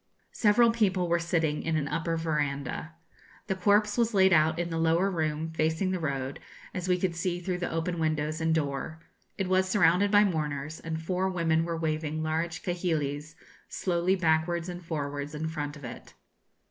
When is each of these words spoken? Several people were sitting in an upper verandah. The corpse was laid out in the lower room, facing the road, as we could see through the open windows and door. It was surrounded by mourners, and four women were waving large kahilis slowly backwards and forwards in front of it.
Several 0.33 0.71
people 0.71 1.07
were 1.07 1.19
sitting 1.19 1.61
in 1.61 1.77
an 1.77 1.87
upper 1.87 2.17
verandah. 2.17 2.95
The 3.45 3.53
corpse 3.53 3.99
was 3.99 4.15
laid 4.15 4.33
out 4.33 4.57
in 4.57 4.71
the 4.71 4.79
lower 4.79 5.11
room, 5.11 5.51
facing 5.51 5.91
the 5.91 5.99
road, 5.99 6.39
as 6.73 6.87
we 6.87 6.97
could 6.97 7.15
see 7.15 7.39
through 7.39 7.59
the 7.59 7.69
open 7.69 7.99
windows 7.99 8.41
and 8.41 8.51
door. 8.55 8.97
It 9.37 9.47
was 9.47 9.69
surrounded 9.69 10.09
by 10.09 10.23
mourners, 10.23 10.79
and 10.79 10.99
four 10.99 11.29
women 11.29 11.65
were 11.65 11.77
waving 11.77 12.23
large 12.23 12.63
kahilis 12.63 13.35
slowly 13.69 14.15
backwards 14.15 14.69
and 14.69 14.83
forwards 14.83 15.35
in 15.35 15.47
front 15.47 15.75
of 15.77 15.83
it. 15.85 16.15